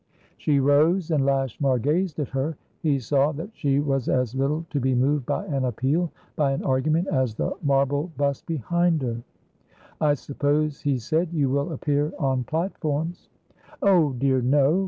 She 0.39 0.59
rose, 0.59 1.11
and 1.11 1.27
Lashmar 1.27 1.77
gazed 1.77 2.17
at 2.17 2.29
her. 2.29 2.57
He 2.79 2.97
saw 2.97 3.31
that 3.33 3.51
she 3.53 3.79
was 3.79 4.09
as 4.09 4.33
little 4.33 4.65
to 4.71 4.79
be 4.79 4.95
moved 4.95 5.27
by 5.27 5.45
an 5.45 5.63
appeal, 5.65 6.11
by 6.35 6.53
an 6.53 6.63
argument, 6.63 7.07
as 7.09 7.35
the 7.35 7.53
marble 7.61 8.09
bust 8.17 8.47
behind 8.47 9.03
her. 9.03 9.21
"I 10.01 10.15
suppose," 10.15 10.81
he 10.81 10.97
said, 10.97 11.29
"you 11.31 11.51
will 11.51 11.71
appear 11.71 12.13
on 12.17 12.45
platforms?" 12.45 13.29
"Oh 13.83 14.13
dear 14.13 14.41
no!" 14.41 14.79